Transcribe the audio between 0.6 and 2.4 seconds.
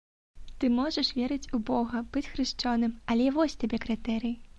Ты можаш верыць у бога, быць